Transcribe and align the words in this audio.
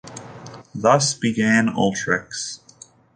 Thus 0.73 1.13
began 1.13 1.67
Ultrix. 1.69 2.57